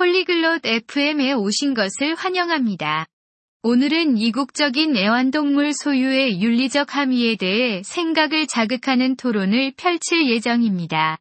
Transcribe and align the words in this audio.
폴리글롯 0.00 0.64
FM에 0.64 1.34
오신 1.34 1.74
것을 1.74 2.14
환영합니다. 2.14 3.04
오늘은 3.62 4.16
이국적인 4.16 4.96
애완동물 4.96 5.74
소유의 5.74 6.40
윤리적 6.40 6.96
함의에 6.96 7.36
대해 7.36 7.82
생각을 7.84 8.46
자극하는 8.46 9.16
토론을 9.16 9.74
펼칠 9.76 10.26
예정입니다. 10.26 11.18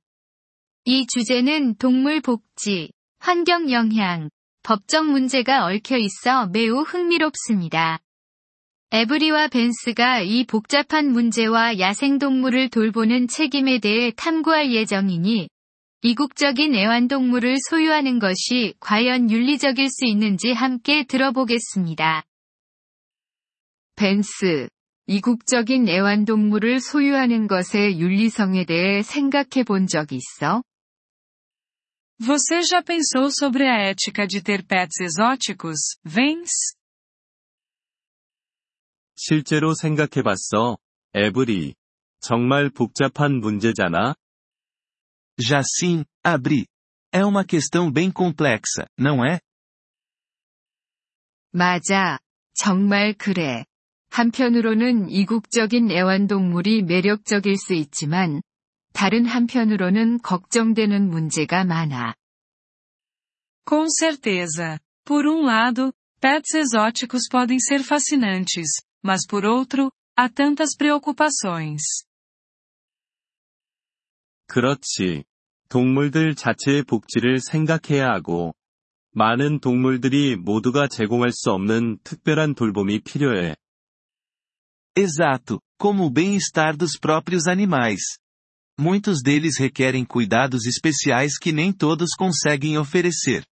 이 0.86 1.06
주제는 1.08 1.76
동물 1.76 2.22
복지, 2.22 2.94
환경 3.20 3.70
영향, 3.70 4.30
법적 4.64 5.08
문제가 5.08 5.66
얽혀 5.66 5.98
있어 5.98 6.48
매우 6.48 6.80
흥미롭습니다. 6.80 8.00
에브리와 8.92 9.50
벤스가 9.50 10.22
이 10.22 10.46
복잡한 10.46 11.12
문제와 11.12 11.80
야생동물을 11.80 12.70
돌보는 12.70 13.28
책임에 13.28 13.80
대해 13.80 14.14
탐구할 14.16 14.72
예정이니 14.72 15.50
이국적인 16.02 16.76
애완동물을 16.76 17.58
소유하는 17.70 18.20
것이 18.20 18.74
과연 18.80 19.30
윤리적일 19.30 19.90
수 19.90 20.06
있는지 20.06 20.54
함께 20.54 21.04
들어보겠습니다. 21.04 22.24
벤스, 23.96 24.70
이국적인 25.08 25.90
애완동물을 25.90 26.80
소유하는 26.80 27.48
것의 27.48 28.00
윤리성에 28.00 28.64
대해 28.66 29.02
생각해 29.02 29.66
본 29.66 29.88
적 29.88 30.14
있어? 30.14 30.64
Você 32.22 32.62
já 32.62 32.82
pensou 32.82 33.30
sobre 33.30 33.68
a 33.68 33.90
ética 33.90 34.26
de 34.26 34.42
ter 34.42 34.66
pets 34.66 35.02
exóticos, 35.02 36.00
Vance? 36.06 36.76
실제로 39.16 39.74
생각해 39.74 40.24
봤어, 40.24 40.78
에브리. 41.14 41.76
정말 42.22 42.70
복잡한 42.70 43.40
문제잖아? 43.42 44.16
Já 45.39 45.63
sim, 45.63 46.05
Abri. 46.23 46.67
É 47.13 47.25
uma 47.25 47.45
questão 47.45 47.91
bem 47.91 48.11
complexa, 48.11 48.87
não 48.99 49.25
é? 49.25 49.41
맞아. 51.53 52.19
정말 52.55 53.15
그래. 53.15 53.65
한편으로는 54.11 55.11
이국적인 55.11 55.91
애완동물이 55.91 56.83
매력적일 56.83 57.57
수 57.57 57.75
있지만, 57.75 58.43
다른 58.93 59.27
한편으로는 59.27 60.19
걱정되는 60.19 61.09
문제가 61.09 61.65
많아. 61.65 62.15
Com 63.65 63.87
certeza. 63.89 64.79
Por 65.05 65.27
um 65.27 65.43
lado, 65.43 65.93
pets 66.21 66.55
exóticos 66.55 67.29
podem 67.31 67.59
ser 67.59 67.83
fascinantes, 67.83 68.83
mas 69.03 69.27
por 69.27 69.45
outro, 69.45 69.91
há 70.17 70.29
tantas 70.29 70.77
preocupações. 70.77 71.83
그렇지. 74.47 75.25
동물들 75.70 76.36
자체의 76.36 76.84
복지를 76.84 77.40
생각해야 77.40 78.08
하고, 78.10 78.54
많은 79.12 79.60
동물들이 79.60 80.36
모두가 80.36 80.88
제공할 80.88 81.32
수 81.32 81.52
없는 81.52 82.00
특별한 82.04 82.56
돌봄이 82.56 83.00
필요해. 83.02 83.56
Exato, 84.96 85.60
como 85.80 86.06
o 86.06 86.10
bem-estar 86.12 86.76
dos 86.76 87.00
próprios 87.00 87.48
animais. 87.48 88.02
Muitos 88.78 89.22
deles 89.24 89.60
requerem 89.60 90.06
cuidados 90.06 90.66
especiais 90.66 91.38
que 91.38 91.52
nem 91.52 91.72
todos 91.72 92.16
conseguem 92.18 92.78
oferecer. 92.78 93.44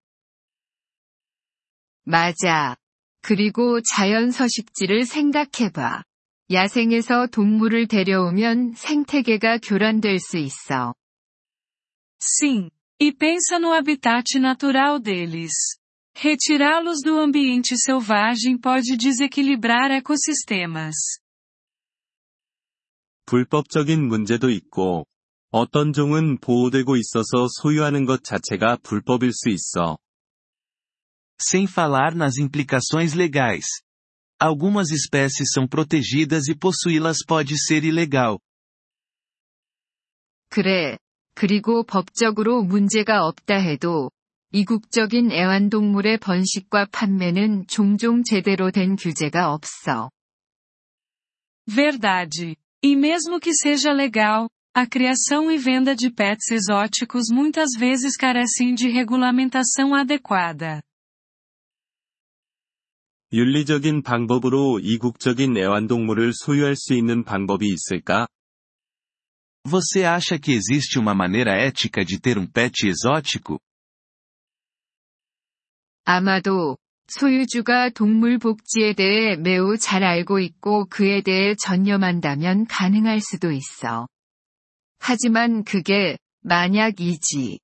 맞아. 2.06 2.78
그리고 3.22 3.82
자연 3.82 4.32
서식지를 4.32 5.06
생각해봐. 5.06 6.04
야생에서 6.50 7.28
동물을 7.28 7.88
데려오면 7.88 8.74
생태계가 8.76 9.58
교란될 9.58 10.20
수 10.20 10.38
있어. 10.38 10.96
Sim. 12.21 12.71
E 13.01 13.13
pensa 13.13 13.59
no 13.59 13.73
habitat 13.73 14.39
natural 14.39 15.01
deles. 15.01 15.53
Retirá-los 16.17 17.03
do 17.03 17.19
ambiente 17.19 17.77
selvagem 17.77 18.57
pode 18.59 18.97
desequilibrar 18.97 19.91
ecossistemas. 19.91 20.95
불법적인 23.27 24.07
문제도 24.07 24.51
있고, 24.51 25.07
어떤 25.51 25.93
종은 25.93 26.39
보호되고 26.39 26.97
있어서 26.97 27.47
소유하는 27.61 28.05
것 28.05 28.23
자체가 28.23 28.79
불법일 28.83 29.33
수 29.33 29.49
있어. 29.49 29.99
Sem 31.41 31.65
falar 31.67 32.15
nas 32.15 32.39
implicações 32.39 33.15
legais. 33.15 33.65
Algumas 34.39 34.91
espécies 34.91 35.51
são 35.53 35.67
protegidas 35.67 36.49
e 36.49 36.55
possuí-las 36.55 37.25
pode 37.27 37.57
ser 37.59 37.85
ilegal. 37.85 38.39
그래. 40.51 40.99
그리고 41.38 41.84
법적으로 41.84 42.64
문제가 42.64 43.28
없다 43.28 43.58
해도, 43.58 44.10
이국적인 44.54 45.32
애완동물의 45.32 46.18
번식과 46.18 46.88
판매는 46.92 47.68
종종 47.68 48.24
제대로 48.24 48.72
된 48.72 48.96
규제가 48.96 49.54
없어. 49.54 50.10
Verdade. 51.70 52.56
E 52.82 52.96
mesmo 52.96 53.40
que 53.40 53.54
seja 53.54 53.94
legal, 53.94 54.50
a 54.74 54.88
criação 54.88 55.52
e 55.52 55.60
venda 55.60 55.96
de 55.96 56.10
pets 56.10 56.50
exóticos 56.50 57.30
muitas 57.32 57.78
vezes 57.78 58.18
carecem 58.18 58.74
de 58.74 58.88
regulamentação 58.90 59.94
adequada. 59.94 60.82
윤리적인 63.32 64.02
방법으로 64.02 64.80
이국적인 64.80 65.56
애완동물을 65.56 66.32
소유할 66.34 66.76
수 66.76 66.96
있는 66.96 67.24
방법이 67.24 67.68
있을까? 67.68 68.26
Você 69.67 70.05
acha 70.05 70.39
que 70.39 70.53
existe 70.53 70.99
uma 70.99 71.15
maneira 71.15 71.53
ética 71.53 72.05
de 72.05 72.21
ter 72.21 72.39
um 72.39 72.47
pet 72.47 72.87
exótico? 72.87 73.61
아마도, 76.05 76.79
소유주가 77.07 77.91
동물 77.91 78.39
복지에 78.39 78.95
대해 78.95 79.37
매우 79.37 79.77
잘 79.77 80.03
알고 80.03 80.41
있고 80.41 80.87
그에 80.87 81.23
대해 81.23 81.55
전념한다면 81.55 82.67
가능할 82.67 83.21
수도 83.21 83.53
있어. 83.53 84.09
하지만 84.99 85.63
그게, 85.63 86.19
만약이지. 86.43 87.61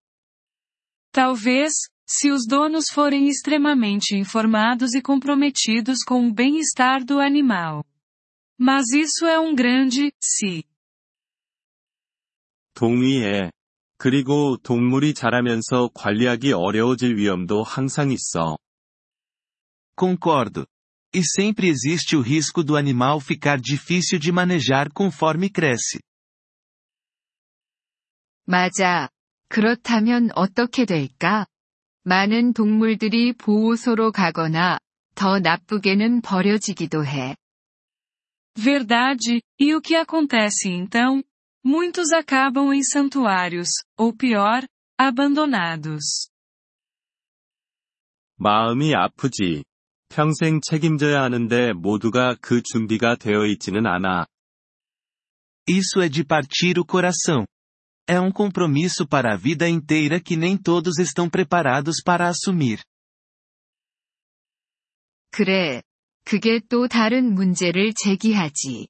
Talvez, 1.12 1.88
se 2.06 2.30
os 2.30 2.46
donos 2.46 2.86
forem 2.92 3.28
extremamente 3.28 4.14
informados 4.16 4.94
e 4.94 5.02
comprometidos 5.02 6.04
com 6.06 6.28
o 6.28 6.32
bem-estar 6.32 7.04
do 7.04 7.19
animal. 7.20 7.84
Mas 8.58 8.91
isso 8.92 9.26
é 9.26 9.38
um 9.38 9.54
grande, 9.54 10.12
se. 10.22 10.64
동의해. 12.73 13.51
그리고 13.97 14.57
동물이 14.57 15.13
자라면서 15.13 15.89
관리하기 15.94 16.53
어려워질 16.53 17.17
위험도 17.17 17.63
항상 17.63 18.11
있어. 18.11 18.57
Concordo. 19.97 20.66
E 21.16 21.22
sempre 21.23 21.67
existe 21.67 22.16
o 22.16 22.22
risco 22.22 22.63
do 22.63 22.75
animal 22.75 23.19
ficar 23.19 23.62
difícil 23.62 24.19
de 24.19 24.31
manejar 24.31 24.89
conforme 24.91 25.50
cresce. 25.50 26.00
맞아. 28.45 29.09
그렇다면 29.47 30.31
어떻게 30.35 30.85
될까? 30.85 31.45
많은 32.03 32.53
동물들이 32.53 33.33
보호소로 33.33 34.12
가거나, 34.12 34.79
더 35.16 35.39
나쁘게는 35.39 36.22
버려지기도 36.22 37.06
해. 37.06 37.35
Verdade, 38.56 39.41
e 39.59 39.73
o 39.73 39.81
que 39.81 39.95
acontece 39.95 40.69
então? 40.69 41.23
Muitos 41.64 42.12
acabam 42.12 42.72
em 42.72 42.82
santuários, 42.82 43.69
ou 43.96 44.14
pior, 44.16 44.66
abandonados. 44.98 46.30
마음이 48.36 48.94
아프지. 48.94 49.64
평생 50.08 50.60
책임져야 50.60 51.22
하는데 51.22 51.72
모두가 51.72 52.36
그 52.41 52.62
준비가 52.62 53.16
되어 53.16 53.46
있지는 53.46 53.86
않아. 53.86 54.26
Isso 55.69 56.00
é 56.00 56.08
de 56.08 56.24
partir 56.24 56.78
o 56.78 56.84
coração. 56.84 57.46
É 58.08 58.19
um 58.19 58.32
compromisso 58.32 59.06
para 59.06 59.34
a 59.34 59.36
vida 59.36 59.69
inteira 59.69 60.19
que 60.19 60.34
nem 60.34 60.56
todos 60.56 60.98
estão 60.98 61.28
preparados 61.28 62.02
para 62.02 62.26
assumir. 62.28 62.80
그래. 65.31 65.82
그게 66.25 66.60
또 66.69 66.88
다른 66.88 67.34
문제를 67.34 67.93
제기하지. 67.94 68.88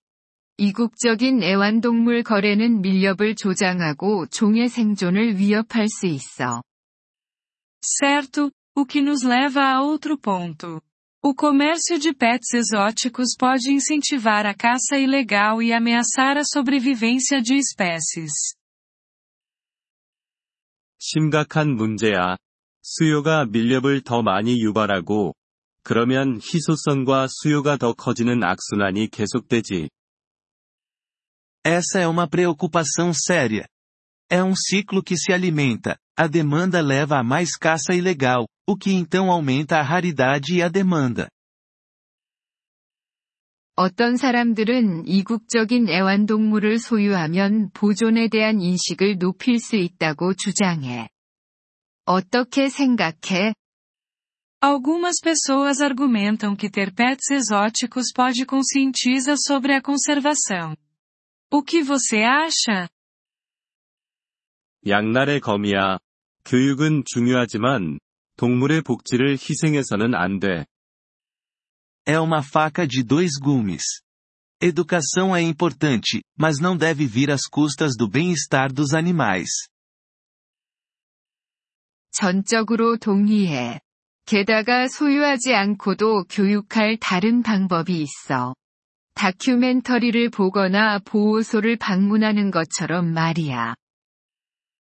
이국적인 0.58 1.42
애완동물 1.42 2.24
거래는 2.24 2.82
밀렵을 2.82 3.36
조장하고 3.36 4.28
종의 4.28 4.70
생존을 4.70 5.38
위협할 5.38 5.88
수 5.88 6.06
있어. 6.06 6.62
Certo, 7.82 8.52
o 8.76 8.86
que 8.86 9.02
nos 9.02 9.24
leva 9.24 9.62
a 9.62 9.82
outro 9.82 10.18
ponto. 10.18 10.82
O 11.22 11.34
comércio 11.34 11.98
de 11.98 12.14
pets 12.14 12.54
exóticos 12.54 13.36
pode 13.40 13.72
incentivar 13.72 14.46
a 14.46 14.54
caça 14.54 14.98
ilegal 14.98 15.62
e 15.62 15.74
ameaçar 15.74 16.38
a 16.38 16.44
sobrevivência 16.44 17.42
de 17.42 17.56
espécies. 17.56 18.56
심각한 21.00 21.76
문제야. 21.76 22.38
수요가 22.82 23.46
밀렵을 23.46 24.02
더 24.02 24.22
많이 24.22 24.62
유발하고, 24.62 25.34
그러면 25.84 26.40
희소성과 26.42 27.28
수요가 27.30 27.78
더 27.78 27.94
커지는 27.94 28.44
악순환이 28.44 29.10
계속되지. 29.10 29.90
Essa 31.65 32.01
é 32.01 32.07
uma 32.07 32.29
preocupação 32.29 33.13
séria. 33.13 33.69
É 34.31 34.43
um 34.43 34.55
ciclo 34.55 35.03
que 35.03 35.17
se 35.17 35.33
alimenta, 35.33 35.99
a 36.17 36.27
demanda 36.27 36.81
leva 36.81 37.19
a 37.19 37.23
mais 37.23 37.57
caça 37.57 37.95
ilegal, 37.95 38.47
o 38.67 38.77
que 38.77 38.93
então 38.93 39.31
aumenta 39.31 39.79
a 39.79 39.83
raridade 39.83 40.55
e 40.57 40.63
a 40.63 40.69
demanda. 40.69 41.29
어떤 43.77 44.17
사람들은 44.17 45.07
이국적인 45.07 45.89
애완동물을 45.89 46.79
소유하면 46.81 47.71
보존에 47.71 48.27
대한 48.29 48.61
인식을 48.61 49.19
높일 49.19 49.61
수 49.61 49.77
있다고 49.77 50.35
주장해. 50.35 51.09
어떻게 52.05 52.69
생각해? 52.71 53.55
Algumas 54.61 55.21
pessoas 55.23 55.81
argumentam 55.81 56.57
que 56.57 56.69
ter 56.69 56.93
pets 56.93 57.31
exóticos 57.31 58.13
pode 58.13 58.45
conscientiza 58.45 59.37
sobre 59.37 59.73
a 59.75 59.81
conservação. 59.81 60.75
O 61.54 61.62
que 61.62 61.84
você 61.84 62.24
acha? 62.24 62.90
양날의 64.88 65.40
검이야. 65.40 66.00
교육은 66.46 67.04
중요하지만 67.06 68.00
동물의 68.38 68.82
복지를 68.82 69.34
희생해서는 69.34 70.16
안 70.16 70.40
돼. 70.40 70.66
É 72.08 72.18
uma 72.20 72.42
faca 72.42 72.88
de 72.88 73.04
dois 73.04 73.40
gumes. 73.40 73.84
Educação 74.60 75.36
é 75.36 75.44
importante, 75.44 76.24
mas 76.36 76.60
não 76.60 76.76
deve 76.76 77.06
vir 77.06 77.30
às 77.30 77.46
custas 77.48 77.96
do 77.96 78.10
bem-estar 78.10 78.74
dos 78.74 78.96
animais. 78.96 79.70
전적으로 82.10 82.98
동의해. 82.98 83.80
게다가 84.26 84.88
소유하지 84.88 85.54
않고도 85.54 86.24
교육할 86.24 86.98
다른 86.98 87.44
방법이 87.44 88.02
있어. 88.02 88.56
다큐멘터리를 89.24 90.32
보거나 90.32 91.00
보호소를 91.00 91.78
방문하는 91.78 92.52
것처럼 92.52 93.14
말이야. 93.14 93.76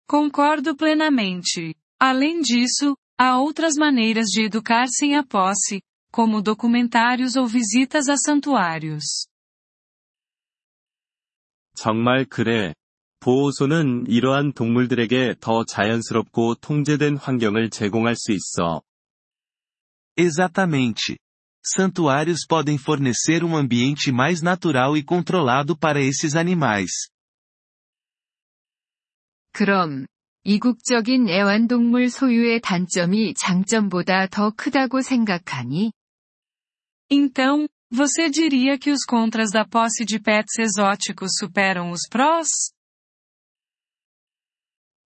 Concordo 0.07 0.77
plenamente. 0.77 1.73
Além 1.99 2.43
disso, 2.43 2.97
há 3.19 3.39
outras 3.39 3.79
maneiras 3.79 4.27
de 4.27 4.45
educar 4.45 4.89
sem 4.89 5.17
a 5.17 5.23
posse, 5.23 5.81
como 6.13 6.43
documentários 6.43 7.35
ou 7.35 7.47
visitas 7.47 8.11
a 8.11 8.17
santuários. 8.19 9.27
정말 11.75 12.27
그래. 12.27 12.75
보호소는 13.21 14.05
이러한 14.07 14.53
동물들에게 14.53 15.37
더 15.41 15.65
자연스럽고 15.65 16.57
통제된 16.57 17.17
환경을 17.17 17.71
제공할 17.71 18.15
수 18.17 18.33
있어. 18.33 18.83
Exatamente. 20.19 21.17
Santuários 21.66 22.46
podem 22.48 22.78
fornecer 22.78 23.44
um 23.44 23.56
ambiente 23.56 24.12
mais 24.12 24.42
natural 24.42 24.98
e 24.98 25.04
controlado 25.04 25.78
para 25.78 26.02
esses 26.02 26.36
animais. 26.36 26.92
그럼, 29.54 30.08
이국적인 30.44 31.30
애완동물 31.30 32.10
소유의 32.10 32.62
단점이 32.62 33.36
장점보다 33.36 34.28
더 34.28 34.52
크다고 34.52 35.02
생각하니? 35.02 35.92
Então, 37.12 37.68
você 37.92 38.30
diria 38.30 38.78
que 38.80 38.90
os 38.90 39.06
contras 39.06 39.52
da 39.52 39.66
posse 39.66 40.06
de 40.06 40.18
pets 40.18 40.58
exóticos 40.58 41.34
superam 41.38 41.92
os 41.92 42.08
prós? 42.10 42.48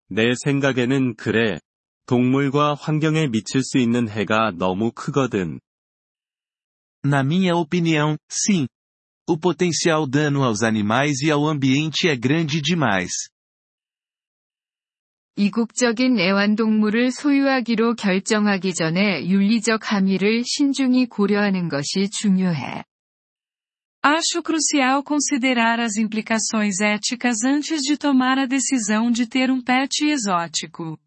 내 0.07 0.35
생각에는 0.35 1.15
그래. 1.15 1.59
동물과 2.05 2.75
환경에 2.75 3.27
미칠 3.27 3.63
수 3.63 3.79
있는 3.79 4.07
해가 4.07 4.51
너무 4.55 4.91
크거든. 4.91 5.59
Na 7.03 7.23
minha 7.23 7.55
opinião, 7.55 8.17
sim. 8.29 8.67
O 9.27 9.37
potencial 9.37 10.07
dano 10.07 10.43
aos 10.43 10.61
animais 10.63 11.21
e 11.21 11.31
ao 11.31 11.45
ambiente 11.47 12.07
é 12.07 12.15
grande 12.15 12.61
demais. 12.61 13.11
이국적인 15.37 16.17
애완동물을 16.17 17.11
소유하기로 17.11 17.95
결정하기 17.95 18.73
전에 18.73 19.27
윤리적 19.27 19.91
함의를 19.91 20.43
신중히 20.45 21.07
고려하는 21.07 21.67
것이 21.67 22.09
중요해. 22.09 22.83
Acho 24.01 24.43
crucial 24.43 25.03
considerar 25.03 25.81
as 25.81 25.97
implicações 25.97 26.79
éticas 26.79 27.43
antes 27.43 27.81
de 27.81 27.97
tomar 27.97 28.37
a 28.37 28.45
decisão 28.45 29.11
de 29.11 29.27
ter 29.27 29.49
um 29.51 29.61
pet 29.61 30.05
exótico. 30.05 30.97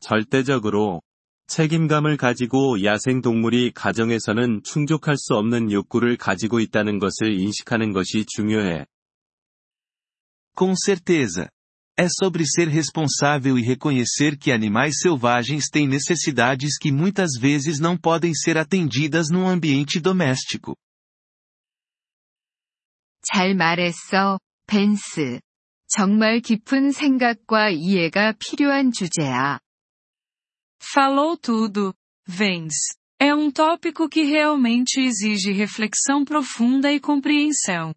절대적으로 0.00 1.00
책임감을 1.47 2.17
가지고 2.17 2.83
야생동물이 2.83 3.71
가정에서는 3.71 4.61
충족할 4.63 5.17
수 5.17 5.35
없는 5.35 5.71
욕구를 5.71 6.17
가지고 6.17 6.59
있다는 6.59 6.99
것을 6.99 7.33
인식하는 7.33 7.93
것이 7.93 8.25
중요해. 8.25 8.85
Com 10.55 10.73
certeza. 10.75 11.49
É 11.95 12.07
sobre 12.09 12.43
ser 12.43 12.69
responsável 12.69 13.59
e 13.59 13.61
reconhecer 13.61 14.35
que 14.35 14.51
animais 14.51 14.97
selvagens 14.99 15.69
têm 15.69 15.87
necessidades 15.87 16.77
que 16.79 16.91
muitas 16.91 17.37
vezes 17.39 17.79
não 17.79 17.95
podem 17.95 18.33
ser 18.33 18.57
atendidas 18.57 19.29
num 19.29 19.47
ambiente 19.47 19.99
doméstico. 19.99 20.75
잘 23.21 23.55
말했어, 23.55 24.39
벤스. 24.65 25.39
정말 25.87 26.39
깊은 26.39 26.91
생각과 26.91 27.69
이해가 27.69 28.33
필요한 28.39 28.91
주제야. 28.91 29.59
Falou 30.82 31.36
tudo, 31.36 31.94
Vence. 32.26 32.96
É 33.20 33.34
um 33.34 33.50
tópico 33.50 34.08
que 34.08 34.22
realmente 34.22 35.00
exige 35.00 35.50
reflexão 35.50 36.24
profunda 36.24 36.92
e 36.92 37.00
compreensão. 37.00 37.92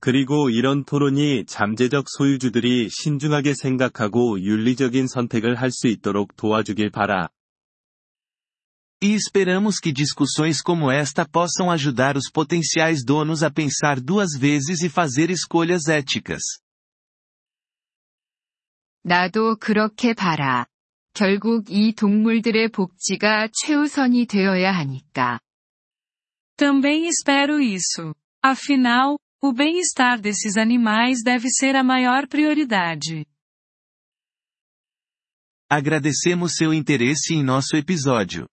그리고 0.00 0.48
이런 0.48 0.84
토론이 0.84 1.44
잠재적 1.44 2.06
소유주들이 2.08 2.88
신중하게 2.88 3.54
생각하고 3.54 4.40
윤리적인 4.40 5.08
선택을 5.08 5.56
할 5.56 5.70
수 5.70 5.88
있도록 5.88 6.36
도와주길 6.36 6.90
바라. 6.90 7.28
E 9.02 9.14
esperamos 9.14 9.80
que 9.80 9.92
discussões 9.92 10.62
como 10.62 10.90
esta 10.90 11.26
possam 11.26 11.70
ajudar 11.70 12.16
os 12.16 12.30
potenciais 12.30 13.04
donos 13.04 13.42
a 13.42 13.50
pensar 13.50 13.98
duas 13.98 14.38
vezes 14.38 14.82
e 14.82 14.88
fazer 14.88 15.30
escolhas 15.30 15.88
éticas. 15.88 16.42
나도 19.04 19.56
그렇게 19.56 20.14
봐라. 20.14 20.66
결국 21.14 21.70
이 21.70 21.92
동물들의 21.92 22.68
복지가 22.68 23.48
최우선이 23.52 24.26
되어야 24.26 24.72
하니까. 24.72 25.40
Também 26.56 27.06
espero 27.06 27.60
isso. 27.60 28.14
Afinal, 28.42 29.18
o 29.42 29.52
bem-estar 29.52 30.20
desses 30.20 30.56
animais 30.56 31.22
deve 31.24 31.48
ser 31.50 31.74
a 31.74 31.82
maior 31.82 32.28
prioridade. 32.28 33.24
Agradecemos 35.70 36.54
seu 36.56 36.74
interesse 36.74 37.34
em 37.34 37.42
nosso 37.42 37.76
episódio. 37.76 38.46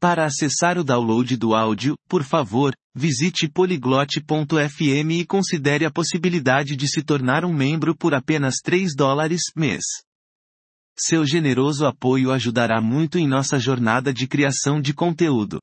Para 0.00 0.26
acessar 0.26 0.78
o 0.78 0.84
download 0.84 1.36
do 1.36 1.54
áudio, 1.54 1.94
por 2.08 2.24
favor, 2.24 2.74
visite 2.99 3.47
poliglote.fm 3.47 5.11
e 5.11 5.25
considere 5.25 5.85
a 5.85 5.89
possibilidade 5.89 6.75
de 6.75 6.85
se 6.85 7.01
tornar 7.01 7.45
um 7.45 7.53
membro 7.53 7.95
por 7.95 8.13
apenas 8.13 8.55
3 8.61 8.93
dólares 8.93 9.39
mês. 9.55 9.85
Seu 10.97 11.25
generoso 11.25 11.85
apoio 11.85 12.29
ajudará 12.29 12.81
muito 12.81 13.17
em 13.17 13.25
nossa 13.25 13.57
jornada 13.57 14.13
de 14.13 14.27
criação 14.27 14.81
de 14.81 14.93
conteúdo. 14.93 15.59